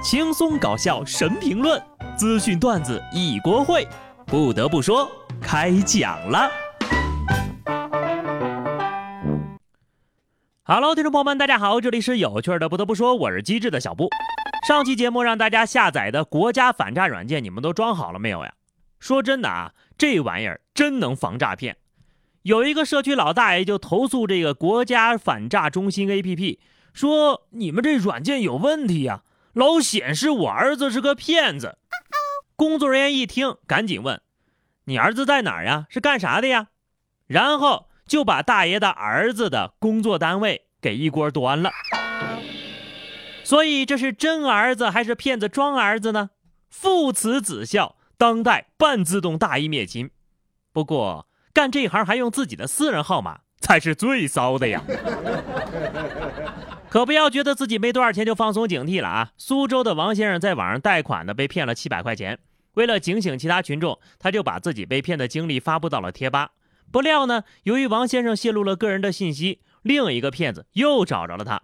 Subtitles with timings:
[0.00, 1.82] 轻松搞笑神评论，
[2.16, 3.84] 资讯段子一锅烩。
[4.26, 5.10] 不得不说，
[5.40, 6.48] 开讲了。
[10.62, 12.68] Hello，听众朋友们，大家好，这里是有趣的。
[12.68, 14.08] 不得不说，我是机智的小布。
[14.68, 18.54] 上期节目让大家下载的国家反诈软件，你们都装好了没有呀？
[19.00, 21.76] 说真的啊，这玩意儿真能防诈骗。
[22.42, 26.58] 有一个社区老大爷就投诉这个国家反诈中心 APP，
[26.92, 29.22] 说你们这软件有问题呀。
[29.58, 31.78] 老显示我儿子是个骗子，
[32.54, 34.20] 工作人员一听，赶紧问
[34.86, 35.86] ：“你儿子在哪儿呀？
[35.90, 36.68] 是干啥的呀？”
[37.26, 41.72] 然后就把大爷的儿子的工作单位给一锅端了。
[43.42, 46.30] 所以这是真儿子还是骗子装儿子呢？
[46.70, 50.12] 父慈子孝，当代半自动大义灭亲。
[50.72, 54.80] 不过干这行还用自己的私人号码，才是最骚的呀。
[56.90, 59.30] 可不要觉得自己没多少钱就放松警惕了啊！
[59.36, 62.38] 苏州的王先生在网上贷款呢，被骗了七百块钱。
[62.74, 66.52] 为了警醒其他群众，他就把自己被骗的经历发布到了贴吧。
[66.90, 71.62] 不料呢，由于王先生泄露了个人的信息，另一个骗子又找着了他。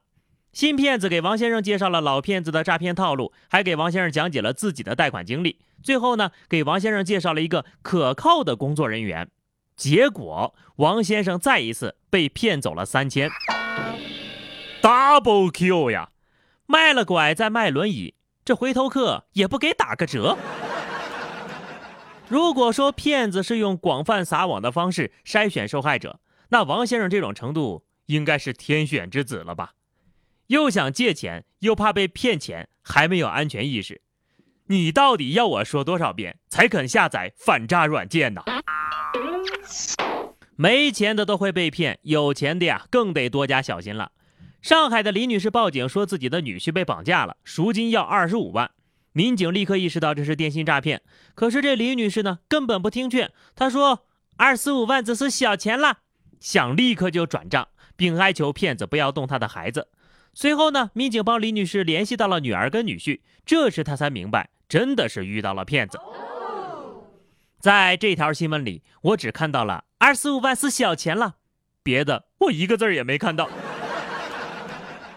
[0.52, 5.58] 新骗子给王先生介绍了老骗子的诈骗套路，还给王先生讲解了自己的贷款经历。
[5.82, 9.30] 最后呢，给王先生介绍了一个可靠的工作人员。
[9.74, 13.30] 结果，王先生再一次被骗走了三千。
[14.84, 16.10] Double Q 呀，
[16.66, 18.12] 卖了拐再卖轮椅，
[18.44, 20.36] 这回头客也不给打个折。
[22.28, 29.72] 如果说骗子是用广泛撒网的方式筛选受害者，那王先生这种程度应该是天选之子了吧？
[30.48, 34.02] 又想借钱，又怕被骗钱，还没有安全意识，
[34.66, 38.42] 你到底要我说多少遍才肯下载反诈软件呢？
[40.56, 44.12] 没钱的都会被骗，有钱的呀更得多加小心了。
[44.64, 48.70] 上海的李女士报警说自己的女婿被绑架了，赎金要二十五万。
[49.12, 51.02] 民警立刻意识到这是电信诈骗，
[51.34, 54.06] 可是这李女士呢根本不听劝，她说
[54.38, 55.98] 二十五万只是小钱了，
[56.40, 59.88] 想立刻就转账，并哀求骗子不要动她的孩子。
[60.32, 66.00] 随后呢，民警帮李女士联系到了女儿跟女婿，这时她才明白真的是遇到了骗子。
[67.60, 71.34] 在这条新闻里，我只看到了二十五万是小钱了，
[71.82, 73.50] 别的我一个字也没看到。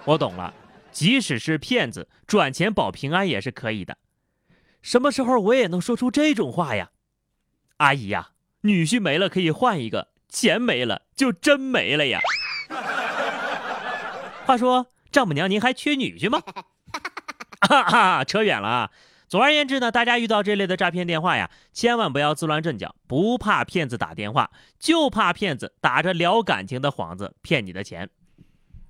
[0.07, 0.53] 我懂了，
[0.90, 3.97] 即使是骗子转钱保平安也是可以的。
[4.81, 6.91] 什么时候我也能说出这种话呀？
[7.78, 8.29] 阿姨呀，
[8.62, 12.22] 女婿没了可以换一个，钱没了就真没了呀。
[14.46, 16.41] 话说，丈母娘您还缺女婿吗？
[17.59, 18.91] 哈哈，扯远了啊。
[19.28, 22.96] 总而言之呢，大家遇到这类的诈骗电话呀，千万不要自乱阵脚。
[23.07, 28.09] 不怕骗子打电话，就怕骗子打着聊感情的幌子骗你的钱。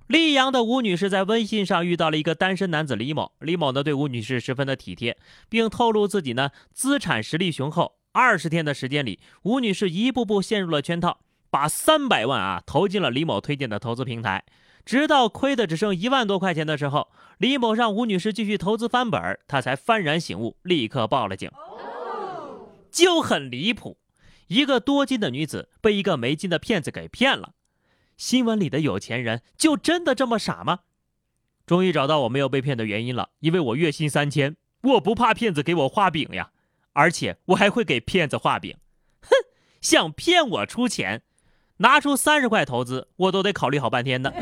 [0.08, 5.18] 溧阳的吴女士在微信上遇到了一个单身男子李某，李某呢对吴女士十分的体贴，
[5.50, 7.98] 并透露自己呢资产实力雄厚。
[8.12, 11.20] 二十天的时间里，吴女士一步步陷入了圈套，
[11.50, 14.42] 把三百万啊投进了李某推荐的投资平台，
[14.86, 21.50] 直到亏的只剩一万多块钱的时候，李某让吴女士继续投资翻本，她才幡然醒悟，立刻报了警。
[22.90, 23.98] 就很离谱，
[24.46, 27.50] 一个多金的女子被一个没金的骗子给骗了。
[28.18, 30.80] 新闻里的有钱人就真的这么傻吗？
[31.64, 36.50] 终于找到我没有被骗的原因了，因为我月薪三千，我不怕骗子给我画饼呀，
[36.94, 38.76] 而且我还会给骗子画饼。
[39.22, 39.30] 哼，
[39.80, 41.22] 想骗我出钱，
[41.76, 44.32] 拿出三十块投资，我都得考虑好半天呢。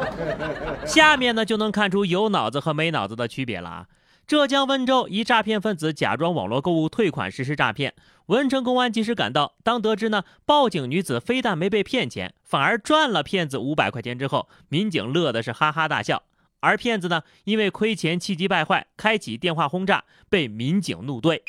[0.86, 3.86] 下面呢就能看出有脑子和没脑子的区别了啊。
[4.30, 7.96] 浙江温州一诈骗分子假装网络购物退款实施诈骗，
[8.26, 9.56] 文成公安及时赶到。
[9.64, 16.22] 当得知呢报警女子非但没被骗钱，反而赚了骗子五百块钱之后，民警乐的是哈哈大笑。
[16.60, 21.40] 而骗子呢因为亏钱气急败坏，开启电话轰炸，被民警怒怼。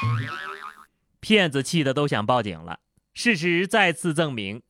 [1.20, 2.80] 骗子气得都想报警了。
[3.14, 4.64] 事实再次证明，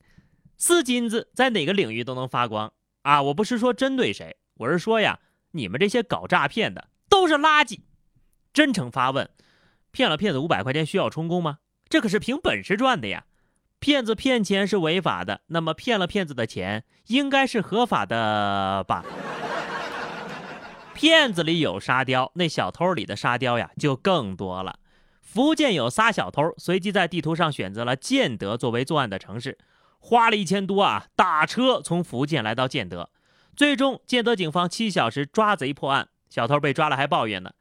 [0.58, 2.74] 四金子在哪个领域都能发光
[3.04, 3.22] 啊！
[3.22, 5.20] 我不是说针对谁，我是说呀，
[5.52, 7.80] 你们这些搞诈骗的都是垃圾。
[8.54, 9.30] 真诚发问：
[9.92, 11.60] 骗了骗子五百块钱需要充公吗？
[11.88, 13.26] 这可是凭本事赚的呀！
[13.80, 19.04] 骗子骗钱是违法的，那么骗了骗子的钱应该是合法的吧？
[20.94, 24.78] 骗子里有沙雕，那小偷里的沙雕呀就更多了。
[25.22, 29.58] 福建有仨小偷，随机在地图上选择了建德作为作案的城市，
[29.98, 33.10] 花了一千多啊，打车从福建来到建德，
[33.56, 37.52] 最终建德警方七小时抓贼破案，小偷被抓了还抱怨呢。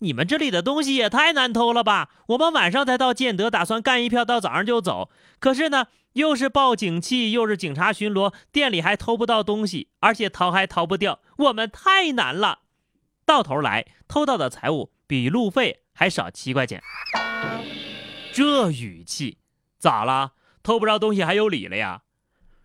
[0.00, 2.10] 你们这里的东西也太难偷了吧！
[2.28, 5.10] 我们晚上才到建德，打算干一票到早上就走。
[5.38, 12.60] 可是呢，又是报警器，又是警察巡逻，店里还偷不到东西，而且逃还逃不掉，我们太难了。
[13.26, 16.82] 到头来偷到的财物比路费还少七块钱。
[18.32, 19.38] 这语气
[19.78, 20.32] 咋了？
[20.62, 22.02] 偷不着东西还有理了呀？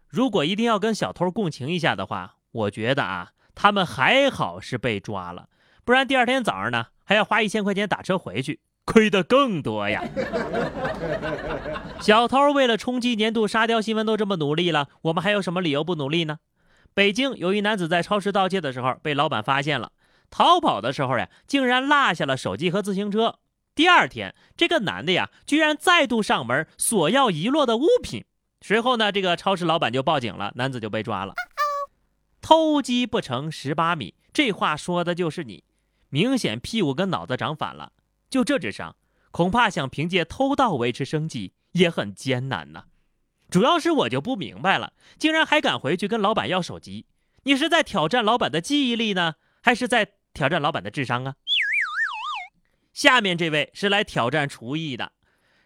[0.08, 5.50] 如果一定要跟小偷共情一下的话，我觉得啊，他们还好是被抓了，
[5.86, 10.04] 不然第二天早上呢，还要花一千块钱打车回去，亏得更多呀。
[12.02, 16.40] 小偷为了冲击年度沙雕新闻都这么努力了，我们还有什么理由不努力呢？
[16.96, 19.92] 北京有一男子在超市盗窃的时候被老板发现了，
[20.32, 23.36] 逃跑的时候呀，竟然落下了手机和自行车。
[23.76, 28.26] 第二天，这个男的呀，居然再度上门索要遗落的物品。
[28.62, 31.34] 随后呢，这个超市老板就报警了，男子就被抓了。
[32.42, 35.64] 偷鸡不成蚀把米，这话说的就是你，
[36.16, 37.92] 明显屁股跟脑子长反了。
[38.30, 38.96] 就这智商，
[39.32, 42.86] 恐怕想凭借偷盗维持生计也很艰难呐。
[43.50, 47.06] 主要是我就不明白了，竟然还敢回去跟老板要手机，
[47.44, 51.36] 你是在挑战老板的记忆力呢，还是在挑战老板的智商啊？
[52.94, 55.12] 下面这位是来挑战厨艺的。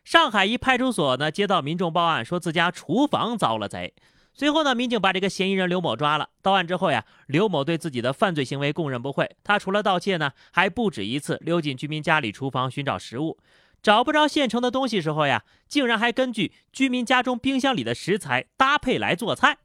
[0.04, 3.94] 上海一派出所呢接到民众报案，说自家厨房遭了贼。
[4.40, 6.30] 随后呢，民警把这个嫌疑人刘某抓了。
[6.42, 9.30] 到案之后呀，刘某对自己的犯罪行为供认不讳。
[9.44, 13.38] 他除了盗窃呢，还不止一次溜进居民家里厨房寻找食物。
[13.84, 19.58] 找不着现成的东西时候呀，竟然还根据居民家中冰箱里的食材搭配来做菜。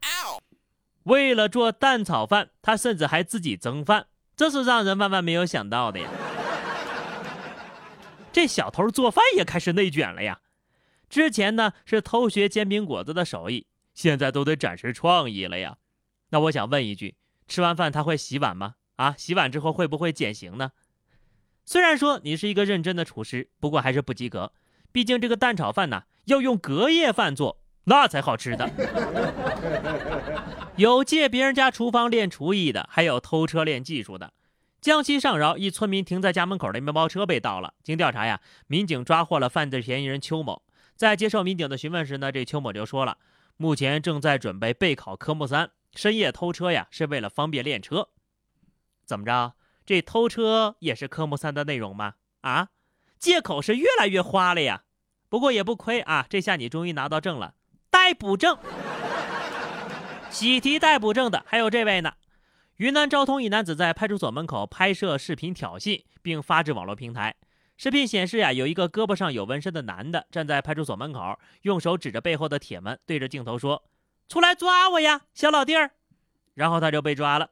[1.03, 6.09] 为了做蛋炒饭，他甚至还自己蒸饭，这是让人万万没有想到的呀！
[8.33, 10.41] 这小偷做饭也开始内卷了呀！
[11.09, 15.77] 之前呢是偷学煎饼果子的手艺，现在都得展示创意了呀。
[16.29, 17.15] 那我想问一句，
[17.47, 18.75] 吃完饭他会洗碗吗？
[18.97, 20.71] 啊，洗碗之后会不会减刑呢？
[21.65, 24.53] 虽然说你是一个认真的厨师，不过还是不及格。
[24.91, 28.69] 毕竟这个蛋炒饭呢，要用隔夜饭做，那才好吃的。
[30.77, 34.33] 有借别人家厨房练厨艺的，还有偷车练技术的。
[34.79, 40.61] 江西上饶一村民停在家门口的面包车被盗了，经调查呀，民警抓获了犯罪嫌疑人邱某。
[40.95, 43.17] 在接受民警的询问时呢，这邱某就说了，
[43.57, 48.09] 目前正在准备备考科目三，深夜偷车呀，是为了方便练车。
[49.05, 49.53] 怎么着？
[49.85, 52.15] 这偷车也是科目三的内容吗？
[52.41, 52.69] 啊，
[53.17, 54.83] 借口是越来越花了呀。
[55.29, 57.55] 不过也不亏啊，这下你终于拿到证了，
[57.89, 58.57] 逮捕证。
[60.29, 62.13] 喜提逮捕证的还有这位呢。
[62.77, 67.33] 云南昭通一男子在派出所门口拍摄视频挑衅，并发至网络平台。
[67.77, 73.83] 视频显示呀，有一个胳膊上有纹身的男的站在派出所门口，用手指着背后的铁门，对着镜头说
[74.29, 75.91] ：“出来抓我呀，小老弟儿。”
[76.55, 77.49] 然后他就被抓了。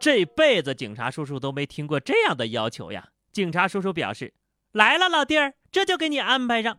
[0.00, 3.08] 这辈子警察叔叔都没听过这样的要求呀！
[3.30, 4.32] 警察叔叔表示
[4.72, 6.78] ：“来了，老弟儿，这就给你安排上。”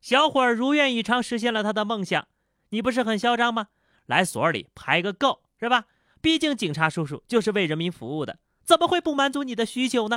[0.00, 2.28] 小伙儿如愿以偿，实现了他的梦想。
[2.68, 3.68] 你不是很嚣张吗？
[4.06, 5.86] 来所里排个够，是吧？
[6.20, 10.16] 毕竟警察叔叔就是为人民服务的，怎么会不满足你的需求呢？